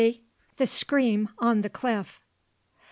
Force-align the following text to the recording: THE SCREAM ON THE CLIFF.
THE 0.57 0.65
SCREAM 0.65 1.29
ON 1.37 1.61
THE 1.61 1.69
CLIFF. 1.69 2.21